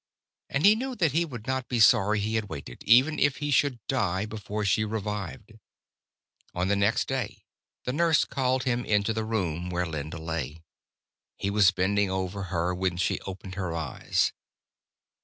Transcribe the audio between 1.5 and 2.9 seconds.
be sorry he had waited,